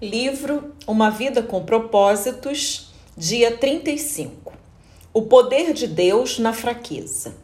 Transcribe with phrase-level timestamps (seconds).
[0.00, 4.52] Livro Uma Vida com Propósitos, dia 35.
[5.12, 7.34] O poder de Deus na fraqueza.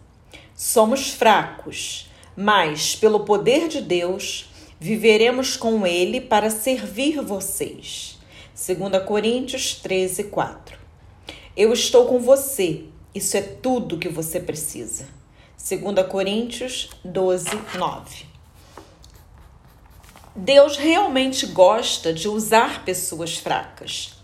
[0.55, 4.49] Somos fracos, mas pelo poder de Deus
[4.79, 8.21] viveremos com ele para servir vocês.
[8.55, 10.79] 2 Coríntios 13, 4.
[11.57, 15.09] Eu estou com você, isso é tudo que você precisa.
[15.59, 18.34] 2 Coríntios 12, 9.
[20.37, 24.15] Deus realmente gosta de usar pessoas fracas.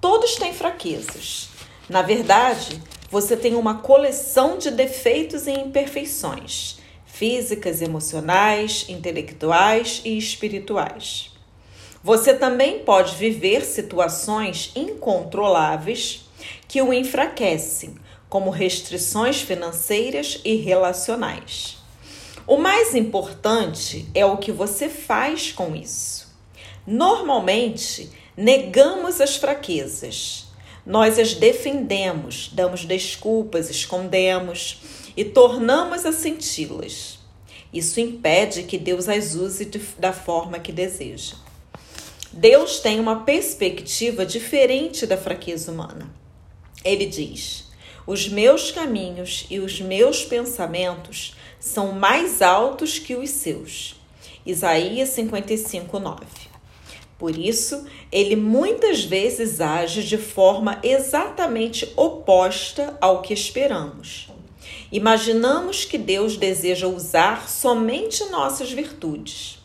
[0.00, 1.48] Todos têm fraquezas.
[1.88, 11.30] Na verdade, você tem uma coleção de defeitos e imperfeições físicas, emocionais, intelectuais e espirituais.
[12.04, 16.24] Você também pode viver situações incontroláveis
[16.66, 17.96] que o enfraquecem,
[18.28, 21.81] como restrições financeiras e relacionais.
[22.46, 26.28] O mais importante é o que você faz com isso.
[26.86, 30.46] Normalmente, negamos as fraquezas.
[30.84, 34.80] Nós as defendemos, damos desculpas, escondemos
[35.16, 37.20] e tornamos a senti-las.
[37.72, 41.36] Isso impede que Deus as use da forma que deseja.
[42.32, 46.10] Deus tem uma perspectiva diferente da fraqueza humana.
[46.84, 47.66] Ele diz:
[48.06, 53.94] Os meus caminhos e os meus pensamentos são mais altos que os seus.
[54.44, 56.26] Isaías 55, 9.
[57.16, 64.28] Por isso, ele muitas vezes age de forma exatamente oposta ao que esperamos.
[64.90, 69.60] Imaginamos que Deus deseja usar somente nossas virtudes,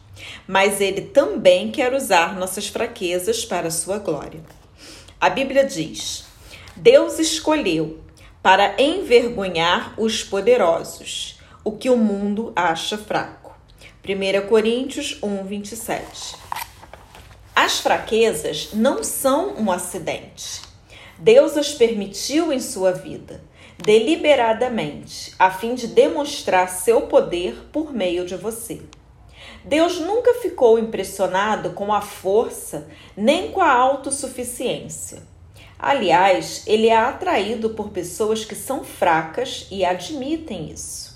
[0.48, 4.44] mas ele também quer usar nossas fraquezas para a sua glória.
[5.20, 6.26] A Bíblia diz:
[6.76, 8.00] Deus escolheu
[8.44, 11.37] para envergonhar os poderosos
[11.68, 13.54] o que o mundo acha fraco.
[14.02, 16.38] 1 Coríntios 1, 27.
[17.54, 20.62] As fraquezas não são um acidente.
[21.18, 23.44] Deus as permitiu em sua vida,
[23.78, 28.80] deliberadamente, a fim de demonstrar seu poder por meio de você.
[29.66, 35.22] Deus nunca ficou impressionado com a força nem com a autossuficiência.
[35.78, 41.07] Aliás, ele é atraído por pessoas que são fracas e admitem isso.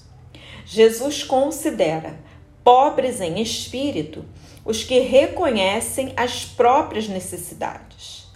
[0.74, 2.18] Jesus considera
[2.64, 4.24] pobres em espírito
[4.64, 8.30] os que reconhecem as próprias necessidades.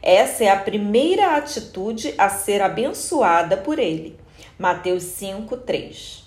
[0.00, 4.18] Essa é a primeira atitude a ser abençoada por ele.
[4.58, 6.24] Mateus 5, 3.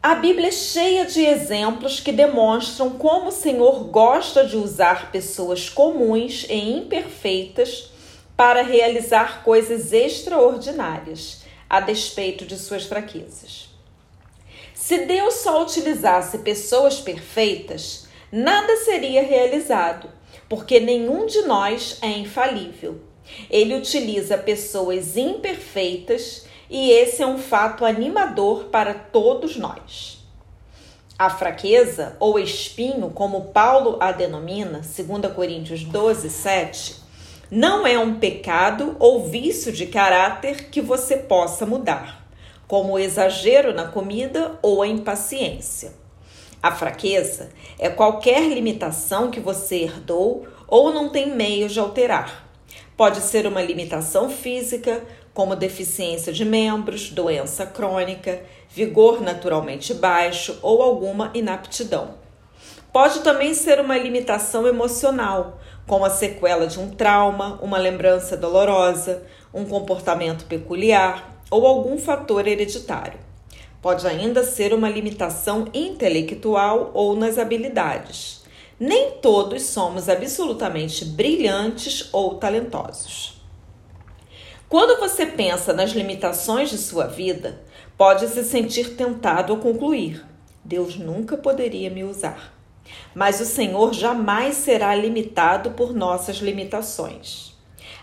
[0.00, 5.68] A Bíblia é cheia de exemplos que demonstram como o Senhor gosta de usar pessoas
[5.68, 7.90] comuns e imperfeitas
[8.36, 13.67] para realizar coisas extraordinárias, a despeito de suas fraquezas.
[14.88, 20.08] Se Deus só utilizasse pessoas perfeitas, nada seria realizado,
[20.48, 22.98] porque nenhum de nós é infalível.
[23.50, 30.24] Ele utiliza pessoas imperfeitas e esse é um fato animador para todos nós.
[31.18, 36.96] A fraqueza, ou espinho, como Paulo a denomina, 2 Coríntios 12, 7,
[37.50, 42.17] não é um pecado ou vício de caráter que você possa mudar
[42.68, 45.94] como o exagero na comida ou a impaciência.
[46.62, 47.48] A fraqueza
[47.78, 52.46] é qualquer limitação que você herdou ou não tem meio de alterar.
[52.96, 55.02] Pode ser uma limitação física,
[55.32, 62.16] como deficiência de membros, doença crônica, vigor naturalmente baixo ou alguma inaptidão.
[62.92, 69.22] Pode também ser uma limitação emocional, como a sequela de um trauma, uma lembrança dolorosa,
[69.54, 73.18] um comportamento peculiar, ou algum fator hereditário.
[73.80, 78.42] Pode ainda ser uma limitação intelectual ou nas habilidades.
[78.78, 83.40] Nem todos somos absolutamente brilhantes ou talentosos.
[84.68, 87.62] Quando você pensa nas limitações de sua vida,
[87.96, 90.24] pode se sentir tentado a concluir:
[90.64, 92.54] Deus nunca poderia me usar.
[93.14, 97.47] Mas o Senhor jamais será limitado por nossas limitações.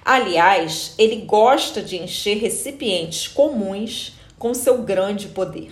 [0.06, 5.72] Aliás, ele gosta de encher recipientes comuns com seu grande poder.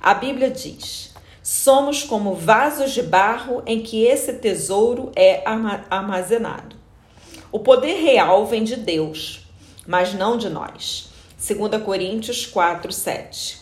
[0.00, 1.12] A Bíblia diz:
[1.42, 5.42] somos como vasos de barro em que esse tesouro é
[5.90, 6.74] armazenado.
[7.52, 9.46] O poder real vem de Deus,
[9.86, 11.10] mas não de nós.
[11.36, 13.60] 2 Coríntios 4, 7.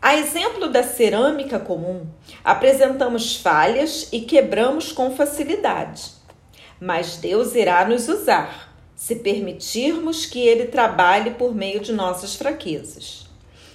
[0.00, 2.06] A exemplo da cerâmica comum,
[2.42, 6.12] apresentamos falhas e quebramos com facilidade.
[6.80, 8.65] Mas Deus irá nos usar
[8.96, 13.26] se permitirmos que ele trabalhe por meio de nossas fraquezas.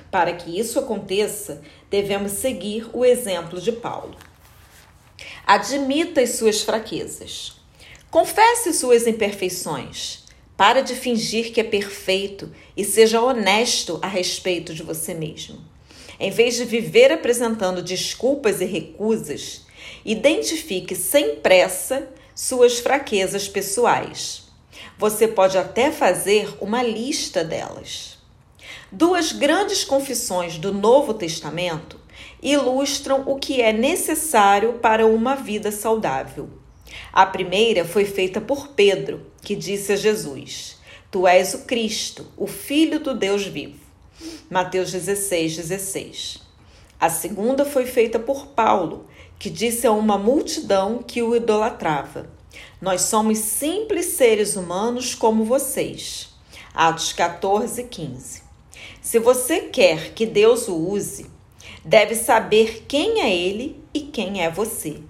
[0.09, 4.17] Para que isso aconteça, devemos seguir o exemplo de Paulo.
[5.45, 7.53] Admita as suas fraquezas.
[8.09, 10.25] Confesse suas imperfeições.
[10.57, 15.59] Para de fingir que é perfeito e seja honesto a respeito de você mesmo.
[16.19, 19.65] Em vez de viver apresentando desculpas e recusas,
[20.03, 24.50] identifique sem pressa suas fraquezas pessoais.
[25.01, 28.19] Você pode até fazer uma lista delas.
[28.91, 31.99] Duas grandes confissões do Novo Testamento
[32.39, 36.51] ilustram o que é necessário para uma vida saudável.
[37.11, 40.77] A primeira foi feita por Pedro, que disse a Jesus:
[41.09, 43.79] Tu és o Cristo, o Filho do Deus vivo.
[44.51, 46.41] Mateus 16, 16.
[46.99, 49.07] A segunda foi feita por Paulo,
[49.39, 52.29] que disse a uma multidão que o idolatrava:
[52.81, 56.29] Nós somos simples seres humanos como vocês.
[56.73, 58.41] Atos 14, 15.
[59.01, 61.25] Se você quer que Deus o use,
[61.83, 65.01] deve saber quem é ele e quem é você.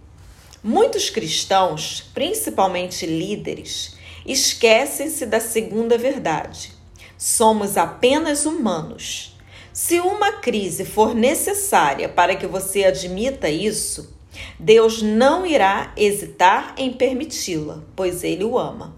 [0.64, 3.96] Muitos cristãos, principalmente líderes,
[4.26, 6.74] esquecem-se da segunda verdade.
[7.18, 9.36] Somos apenas humanos.
[9.74, 14.14] Se uma crise for necessária para que você admita isso,
[14.60, 18.96] Deus não irá hesitar em permiti-la, pois Ele o ama.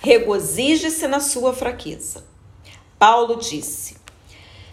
[0.00, 2.24] Regozije-se na sua fraqueza.
[2.98, 3.96] Paulo disse: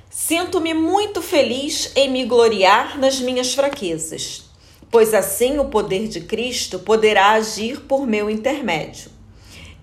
[0.09, 4.43] Sinto-me muito feliz em me gloriar nas minhas fraquezas
[4.93, 9.09] pois assim o poder de Cristo poderá agir por meu intermédio.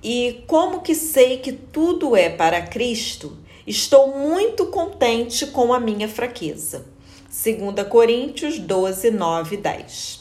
[0.01, 3.37] E como que sei que tudo é para Cristo,
[3.67, 6.87] estou muito contente com a minha fraqueza.
[7.33, 10.21] 2 Coríntios 12, 9 e 10.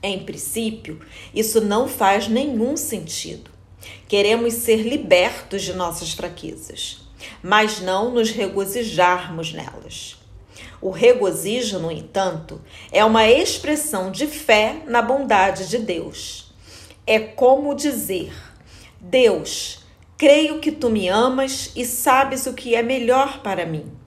[0.00, 1.00] Em princípio,
[1.34, 3.50] isso não faz nenhum sentido.
[4.06, 6.98] Queremos ser libertos de nossas fraquezas,
[7.42, 10.18] mas não nos regozijarmos nelas.
[10.80, 12.60] O regozijo, no entanto,
[12.92, 16.54] é uma expressão de fé na bondade de Deus.
[17.04, 18.32] É como dizer:
[19.00, 19.80] Deus,
[20.16, 23.99] creio que tu me amas e sabes o que é melhor para mim.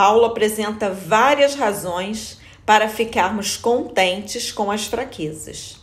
[0.00, 5.76] Paulo apresenta várias razões para ficarmos contentes com as fraquezas.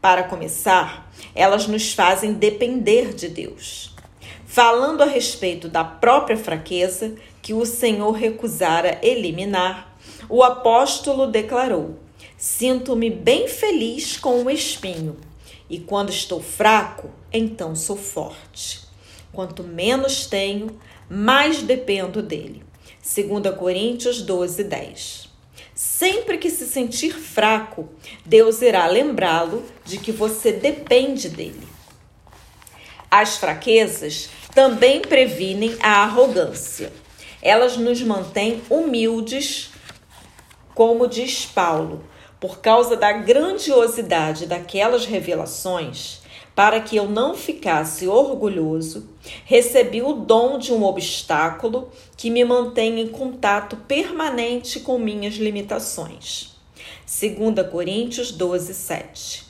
[0.00, 3.92] Para começar, elas nos fazem depender de Deus.
[4.46, 9.92] Falando a respeito da própria fraqueza, que o Senhor recusara eliminar,
[10.28, 11.98] o apóstolo declarou:
[12.36, 15.16] Sinto-me bem feliz com o espinho,
[15.68, 18.82] e quando estou fraco, então sou forte.
[19.32, 20.78] Quanto menos tenho,
[21.10, 22.67] mais dependo dele.
[23.14, 25.28] 2 Coríntios 12, 10.
[25.74, 27.88] Sempre que se sentir fraco,
[28.26, 31.66] Deus irá lembrá-lo de que você depende dele.
[33.10, 36.92] As fraquezas também previnem a arrogância.
[37.40, 39.70] Elas nos mantêm humildes,
[40.74, 42.04] como diz Paulo,
[42.38, 46.20] por causa da grandiosidade daquelas revelações,
[46.58, 49.08] para que eu não ficasse orgulhoso,
[49.44, 56.56] recebi o dom de um obstáculo que me mantém em contato permanente com minhas limitações.
[57.06, 59.46] 2 Coríntios 12, 7.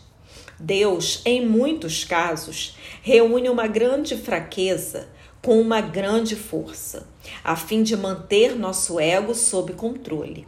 [0.60, 5.08] Deus, em muitos casos, reúne uma grande fraqueza
[5.40, 7.08] com uma grande força,
[7.42, 10.46] a fim de manter nosso ego sob controle.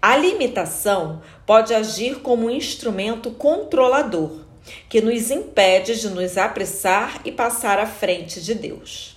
[0.00, 4.51] A limitação pode agir como um instrumento controlador,
[4.88, 9.16] que nos impede de nos apressar e passar à frente de Deus.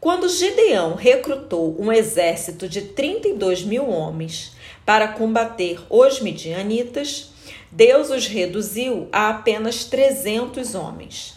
[0.00, 4.52] Quando Gideão recrutou um exército de 32 mil homens
[4.86, 7.30] para combater os midianitas,
[7.70, 11.34] Deus os reduziu a apenas 300 homens.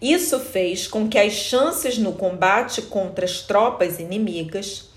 [0.00, 4.90] Isso fez com que as chances no combate contra as tropas inimigas,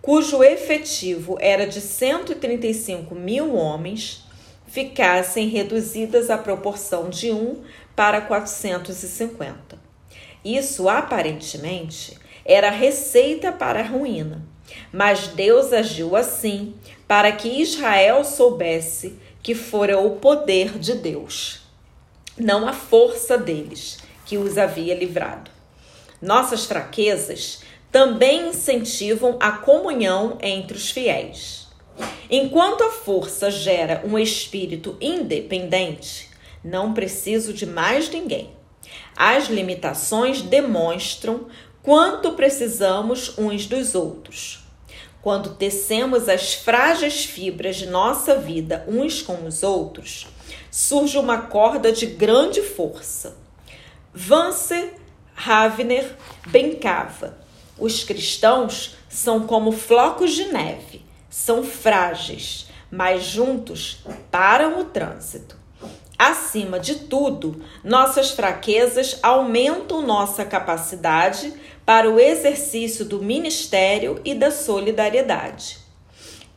[0.00, 4.25] cujo efetivo era de 135 mil homens,
[4.66, 7.62] ficassem reduzidas à proporção de 1
[7.94, 9.78] para 450.
[10.44, 14.42] Isso aparentemente era receita para a ruína,
[14.92, 16.74] mas Deus agiu assim
[17.08, 21.62] para que Israel soubesse que fora o poder de Deus,
[22.36, 25.50] não a força deles que os havia livrado.
[26.20, 27.60] Nossas fraquezas
[27.92, 31.65] também incentivam a comunhão entre os fiéis.
[32.30, 36.28] Enquanto a força gera um espírito independente,
[36.64, 38.50] não preciso de mais ninguém.
[39.16, 41.46] As limitações demonstram
[41.82, 44.60] quanto precisamos uns dos outros.
[45.22, 50.26] Quando tecemos as frágeis fibras de nossa vida uns com os outros,
[50.70, 53.46] surge uma corda de grande força
[54.18, 54.94] Vance
[55.34, 57.36] Ravner brincava:
[57.78, 61.04] os cristãos são como flocos de neve,
[61.36, 63.98] são frágeis, mas juntos
[64.30, 65.54] param o trânsito.
[66.18, 71.52] Acima de tudo, nossas fraquezas aumentam nossa capacidade
[71.84, 75.76] para o exercício do ministério e da solidariedade.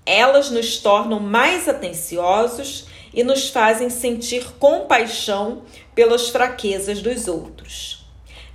[0.06, 8.06] Elas nos tornam mais atenciosos e nos fazem sentir compaixão pelas fraquezas dos outros.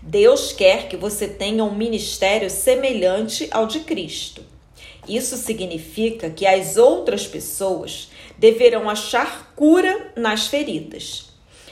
[0.01, 4.54] Deus quer que você tenha um ministério semelhante ao de Cristo.
[5.09, 11.27] Isso significa que as outras pessoas deverão achar cura nas feridas.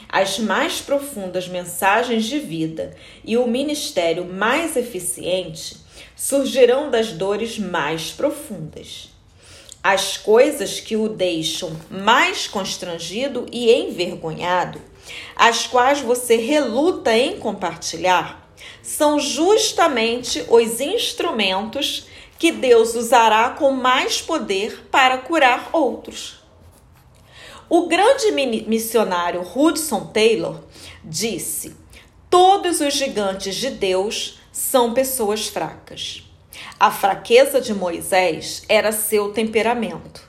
[0.07, 5.77] As mais profundas mensagens de vida e o ministério mais eficiente
[6.15, 9.09] surgirão das dores mais profundas.
[9.81, 14.79] As coisas que o deixam mais constrangido e envergonhado,
[15.35, 18.49] as quais você reluta em compartilhar,
[18.81, 22.05] são justamente os instrumentos
[22.37, 26.43] que Deus usará com mais poder para curar outros.
[27.69, 30.59] O grande missionário Hudson Taylor
[31.03, 31.75] disse:
[32.29, 36.23] Todos os gigantes de Deus são pessoas fracas.
[36.79, 40.21] A fraqueza de Moisés era seu temperamento.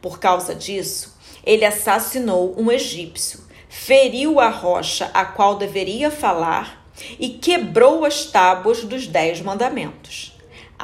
[0.00, 6.86] Por causa disso, ele assassinou um egípcio, feriu a rocha a qual deveria falar
[7.18, 10.31] e quebrou as tábuas dos Dez Mandamentos.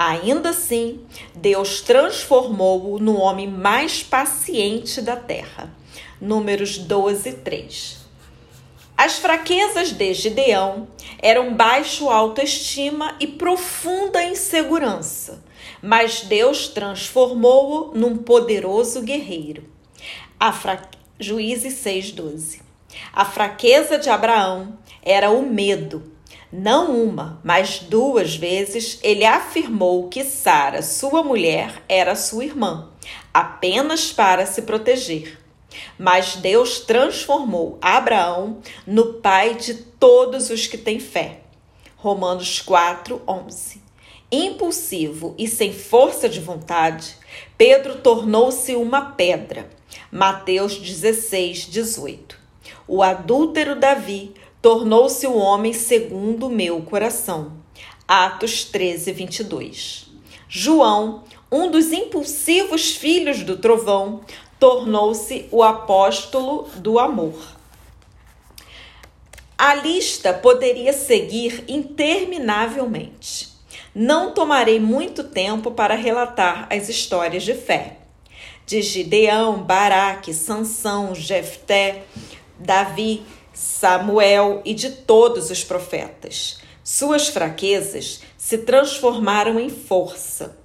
[0.01, 1.01] Ainda assim,
[1.35, 5.75] Deus transformou-o no homem mais paciente da terra.
[6.21, 7.97] Números 12, 3.
[8.97, 10.87] As fraquezas de Gideão
[11.21, 15.43] eram baixo autoestima e profunda insegurança,
[15.83, 19.65] mas Deus transformou-o num poderoso guerreiro.
[20.39, 20.81] A fra...
[21.19, 22.61] Juízes 6,12.
[23.13, 26.17] A fraqueza de Abraão era o medo
[26.53, 32.89] não uma, mas duas vezes ele afirmou que Sara, sua mulher, era sua irmã,
[33.33, 35.39] apenas para se proteger.
[35.99, 41.41] Mas Deus transformou Abraão no pai de todos os que têm fé.
[41.97, 43.83] Romanos 4, 11.
[44.33, 47.15] Impulsivo e sem força de vontade,
[47.59, 49.69] Pedro tornou-se uma pedra.
[50.11, 52.39] Mateus 16, 18.
[52.87, 54.35] O adúltero Davi
[54.69, 57.55] tornou-se o homem segundo o meu coração.
[58.07, 60.11] Atos 13, 22.
[60.47, 64.21] João, um dos impulsivos filhos do trovão,
[64.61, 67.57] tornou-se o apóstolo do amor.
[69.57, 73.49] A lista poderia seguir interminavelmente.
[73.95, 78.01] Não tomarei muito tempo para relatar as histórias de fé.
[78.67, 82.03] De Gideão, Baraque, Sansão, Jefté,
[82.59, 83.23] Davi,
[83.59, 86.59] Samuel e de todos os profetas.
[86.85, 90.57] Suas fraquezas se transformaram em força.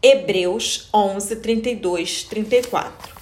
[0.00, 3.12] Hebreus 11, 32, 34.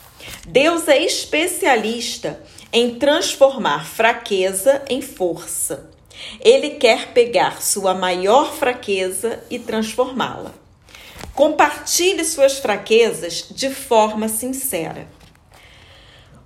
[0.46, 2.38] Deus é especialista
[2.70, 5.88] em transformar fraqueza em força.
[6.38, 10.52] Ele quer pegar sua maior fraqueza e transformá-la.
[11.35, 15.08] Compartilhe suas fraquezas de forma sincera.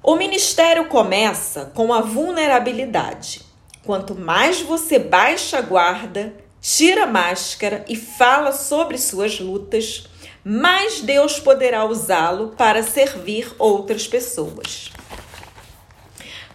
[0.03, 3.43] O ministério começa com a vulnerabilidade.
[3.85, 10.09] Quanto mais você baixa a guarda, tira a máscara e fala sobre suas lutas,
[10.43, 14.91] mais Deus poderá usá-lo para servir outras pessoas.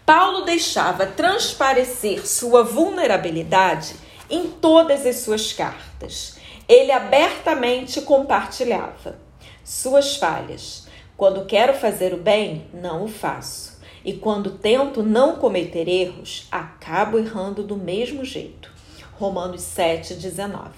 [0.03, 3.95] Paulo deixava transparecer sua vulnerabilidade
[4.27, 6.35] em todas as suas cartas.
[6.67, 9.19] Ele abertamente compartilhava
[9.63, 10.84] suas falhas
[11.17, 13.79] quando quero fazer o bem, não o faço.
[14.03, 18.69] E quando tento não cometer erros, acabo errando do mesmo jeito.
[19.13, 20.71] Romanos 7,19.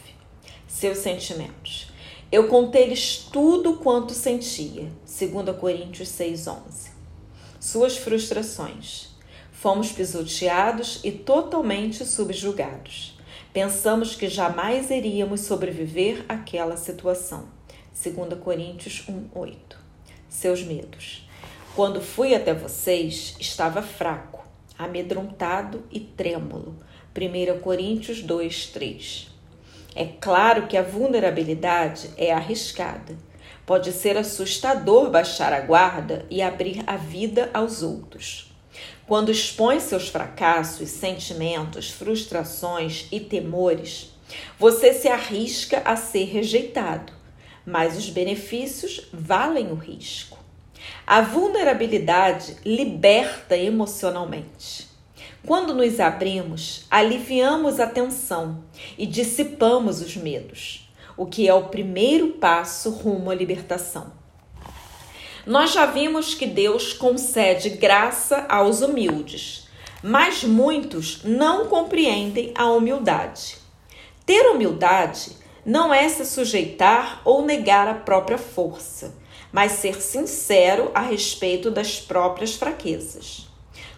[0.67, 1.91] Seus sentimentos.
[2.31, 4.91] Eu contei-lhes tudo quanto sentia.
[5.07, 6.91] 2 Coríntios 6,11.
[7.59, 9.07] Suas frustrações.
[9.51, 13.17] Fomos pisoteados e totalmente subjugados.
[13.51, 17.45] Pensamos que jamais iríamos sobreviver àquela situação.
[18.03, 19.86] 2 Coríntios 1,8
[20.29, 21.27] seus medos.
[21.75, 24.43] Quando fui até vocês, estava fraco,
[24.77, 26.75] amedrontado e trêmulo.
[27.15, 29.27] 1 Coríntios 2, 3.
[29.95, 33.15] É claro que a vulnerabilidade é arriscada.
[33.65, 38.51] Pode ser assustador baixar a guarda e abrir a vida aos outros.
[39.05, 44.13] Quando expõe seus fracassos, sentimentos, frustrações e temores,
[44.59, 47.16] você se arrisca a ser rejeitado
[47.67, 50.37] mas os benefícios valem o risco.
[51.05, 54.87] A vulnerabilidade liberta emocionalmente.
[55.45, 58.63] Quando nos abrimos, aliviamos a tensão
[58.97, 64.13] e dissipamos os medos, o que é o primeiro passo rumo à libertação.
[65.45, 69.67] Nós já vimos que Deus concede graça aos humildes,
[70.01, 73.57] mas muitos não compreendem a humildade.
[74.25, 75.31] Ter humildade
[75.67, 79.13] não é se sujeitar ou negar a própria força,
[79.51, 83.49] mas ser sincero a respeito das próprias fraquezas.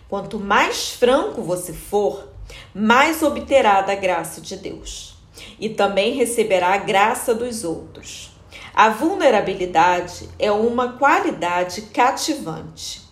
[0.09, 2.27] Quanto mais franco você for,
[2.73, 5.15] mais obterá da graça de Deus
[5.59, 8.31] e também receberá a graça dos outros.
[8.73, 13.03] A vulnerabilidade é uma qualidade cativante.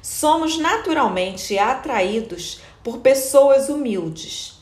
[0.00, 4.54] Somos naturalmente atraídos por pessoas humildes.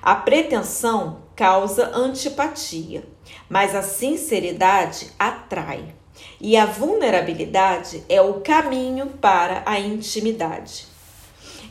[0.00, 3.02] A pretensão causa antipatia,
[3.48, 5.92] mas a sinceridade atrai.
[6.40, 10.86] E a vulnerabilidade é o caminho para a intimidade.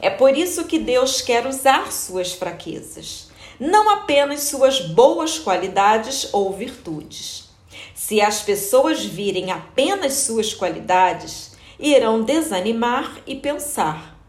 [0.01, 6.51] É por isso que Deus quer usar suas fraquezas, não apenas suas boas qualidades ou
[6.51, 7.49] virtudes.
[7.95, 14.19] Se as pessoas virem apenas suas qualidades, irão desanimar e pensar: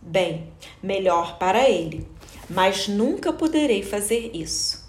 [0.00, 0.46] bem,
[0.80, 2.06] melhor para ele,
[2.48, 4.81] mas nunca poderei fazer isso.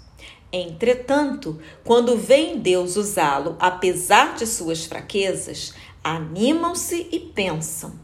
[0.56, 7.98] Entretanto, quando veem Deus usá-lo apesar de suas fraquezas, animam-se e pensam: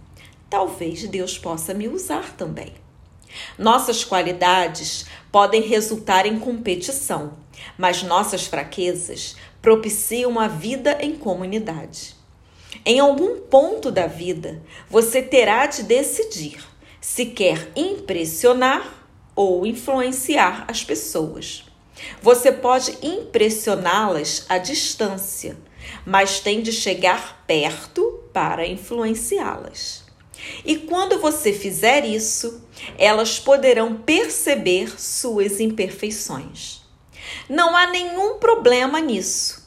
[0.51, 2.73] talvez Deus possa me usar também.
[3.57, 7.35] Nossas qualidades podem resultar em competição,
[7.79, 12.17] mas nossas fraquezas propiciam a vida em comunidade.
[12.85, 16.59] Em algum ponto da vida, você terá de decidir
[17.01, 21.70] se quer impressionar ou influenciar as pessoas.
[22.23, 25.57] Você pode impressioná-las à distância,
[26.05, 30.05] mas tem de chegar perto para influenciá-las.
[30.65, 32.65] E quando você fizer isso,
[32.97, 36.81] elas poderão perceber suas imperfeições.
[37.49, 39.61] Não há nenhum problema nisso.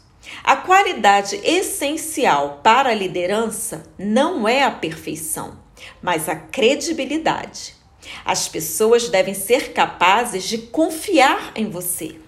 [0.44, 5.60] A qualidade essencial para a liderança não é a perfeição,
[6.02, 7.76] mas a credibilidade.
[8.26, 12.23] As pessoas devem ser capazes de confiar em você.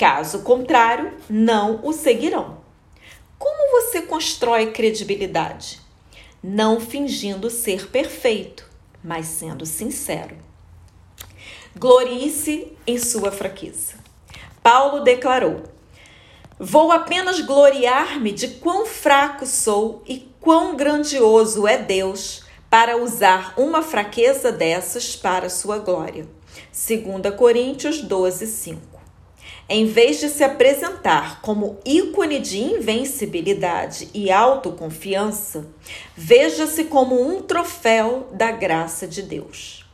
[0.00, 2.56] Caso contrário, não o seguirão.
[3.38, 5.78] Como você constrói credibilidade?
[6.42, 8.66] Não fingindo ser perfeito,
[9.04, 10.38] mas sendo sincero.
[11.76, 13.96] Glorie-se em sua fraqueza.
[14.62, 15.64] Paulo declarou:
[16.58, 23.82] Vou apenas gloriar-me de quão fraco sou e quão grandioso é Deus para usar uma
[23.82, 26.26] fraqueza dessas para sua glória.
[26.72, 28.99] 2 Coríntios 12, 5.
[29.72, 35.64] Em vez de se apresentar como ícone de invencibilidade e autoconfiança,
[36.16, 39.88] veja-se como um troféu da graça de Deus.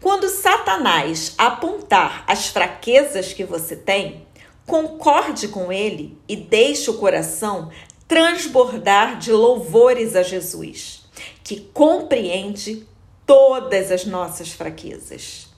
[0.00, 4.26] Quando Satanás apontar as fraquezas que você tem,
[4.64, 7.70] concorde com ele e deixe o coração
[8.08, 11.02] transbordar de louvores a Jesus,
[11.44, 12.88] que compreende
[13.26, 15.48] todas as nossas fraquezas.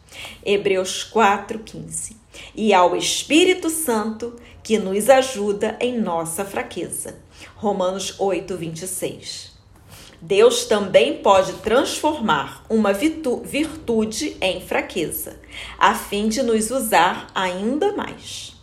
[0.45, 2.23] Hebreus 4:15.
[2.55, 7.16] E ao Espírito Santo que nos ajuda em nossa fraqueza.
[7.57, 9.53] Romanos 8:26.
[10.20, 15.38] Deus também pode transformar uma virtude em fraqueza,
[15.79, 18.55] a fim de nos usar ainda mais.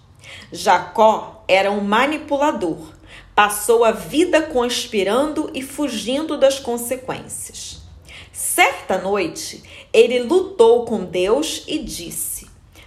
[0.52, 2.80] Jacó era um manipulador,
[3.36, 7.80] passou a vida conspirando e fugindo das consequências.
[8.34, 9.62] Certa noite,
[9.94, 12.31] ele lutou com Deus e disse: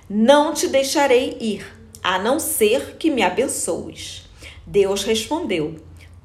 [0.09, 1.67] Não te deixarei ir,
[2.03, 4.29] a não ser que me abençoes.
[4.67, 5.77] Deus respondeu: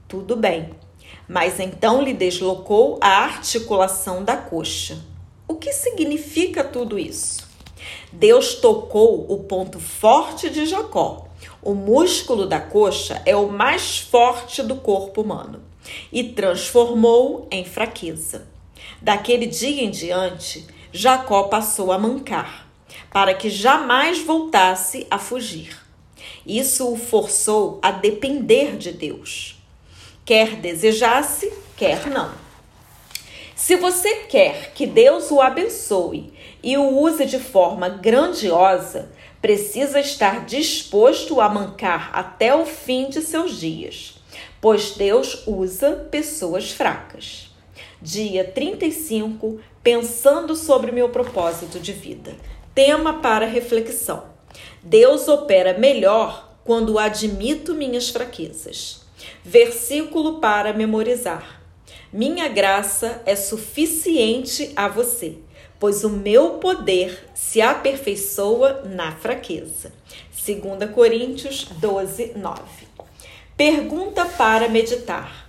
[0.08, 0.70] Tudo bem.
[1.28, 4.98] Mas então lhe deslocou a articulação da coxa.
[5.48, 7.48] O que significa tudo isso?
[8.12, 11.30] Deus tocou o ponto forte de Jacó
[11.62, 15.62] o músculo da coxa é o mais forte do corpo humano
[16.10, 18.48] e transformou em fraqueza.
[19.02, 22.69] Daquele dia em diante, Jacó passou a mancar,
[23.12, 25.78] para que jamais voltasse a fugir.
[26.46, 29.62] Isso o forçou a depender de Deus.
[30.26, 32.32] Quer desejasse, quer não.
[33.56, 36.32] Se você quer que Deus o abençoe
[36.64, 43.22] e o use de forma grandiosa, precisa estar disposto a mancar até o fim de
[43.22, 44.16] seus dias,
[44.62, 47.50] pois Deus usa pessoas fracas.
[48.02, 52.36] Dia 35, pensando sobre meu propósito de vida.
[52.74, 54.24] Tema para reflexão.
[54.82, 59.02] Deus opera melhor quando admito minhas fraquezas.
[59.44, 61.62] Versículo para memorizar.
[62.12, 65.38] Minha graça é suficiente a você
[65.80, 69.94] pois o meu poder se aperfeiçoa na fraqueza.
[70.46, 72.62] 2 Coríntios 12, 9.
[73.56, 75.49] Pergunta para meditar: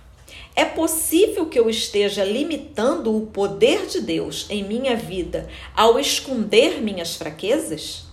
[0.55, 6.81] É possível que eu esteja limitando o poder de Deus em minha vida ao esconder
[6.81, 8.05] minhas fraquezas?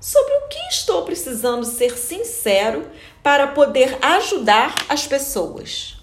[0.00, 2.88] Sobre o que estou precisando ser sincero
[3.22, 5.97] para poder ajudar as pessoas?